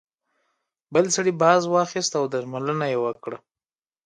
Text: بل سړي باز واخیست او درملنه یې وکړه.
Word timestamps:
بل 0.93 1.05
سړي 1.15 1.31
باز 1.41 1.61
واخیست 1.67 2.11
او 2.19 2.25
درملنه 2.33 2.85
یې 2.93 2.97
وکړه. 3.05 3.37